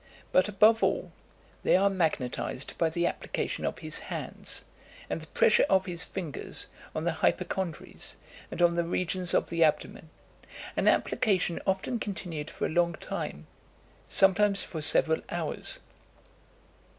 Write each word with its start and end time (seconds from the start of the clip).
But 0.31 0.49
above 0.49 0.81
all, 0.81 1.11
they 1.61 1.75
are 1.75 1.87
magnetised 1.87 2.75
by 2.79 2.89
the 2.89 3.05
application 3.05 3.65
of 3.65 3.77
his 3.77 3.99
hands 3.99 4.63
and 5.11 5.21
the 5.21 5.27
pressure 5.27 5.63
of 5.69 5.85
his 5.85 6.03
fingers 6.03 6.65
on 6.95 7.03
the 7.03 7.11
hypochondres 7.11 8.15
and 8.49 8.63
on 8.63 8.73
the 8.73 8.83
regions 8.83 9.35
of 9.35 9.51
the 9.51 9.63
abdomen; 9.63 10.09
an 10.75 10.87
application 10.87 11.61
often 11.67 11.99
continued 11.99 12.49
for 12.49 12.65
a 12.65 12.69
long 12.69 12.93
time 12.93 13.45
sometimes 14.09 14.63
for 14.63 14.81
several 14.81 15.21
hours. 15.29 15.81